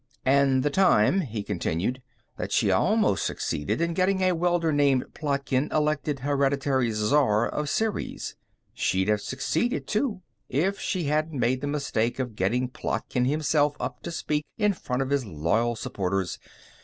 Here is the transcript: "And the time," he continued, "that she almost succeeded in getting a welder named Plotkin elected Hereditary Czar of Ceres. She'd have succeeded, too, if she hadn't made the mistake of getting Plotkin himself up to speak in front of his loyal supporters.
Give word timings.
"And 0.25 0.63
the 0.63 0.71
time," 0.71 1.19
he 1.21 1.43
continued, 1.43 2.01
"that 2.35 2.51
she 2.51 2.71
almost 2.71 3.23
succeeded 3.23 3.81
in 3.81 3.93
getting 3.93 4.21
a 4.21 4.31
welder 4.31 4.71
named 4.71 5.05
Plotkin 5.13 5.71
elected 5.71 6.21
Hereditary 6.21 6.89
Czar 6.89 7.47
of 7.47 7.69
Ceres. 7.69 8.35
She'd 8.73 9.09
have 9.09 9.21
succeeded, 9.21 9.85
too, 9.85 10.23
if 10.49 10.79
she 10.79 11.03
hadn't 11.03 11.37
made 11.39 11.61
the 11.61 11.67
mistake 11.67 12.17
of 12.17 12.35
getting 12.35 12.67
Plotkin 12.67 13.25
himself 13.27 13.75
up 13.79 14.01
to 14.01 14.09
speak 14.11 14.43
in 14.57 14.73
front 14.73 15.03
of 15.03 15.11
his 15.11 15.23
loyal 15.23 15.75
supporters. 15.75 16.39